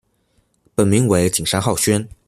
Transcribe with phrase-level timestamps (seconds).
[0.73, 2.09] 本名为景山浩宣。